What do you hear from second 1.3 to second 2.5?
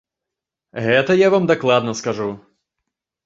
вам дакладна скажу.